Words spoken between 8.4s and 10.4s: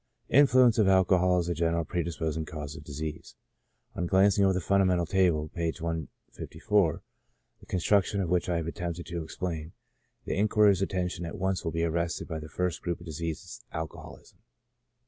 I have attempted to explain, the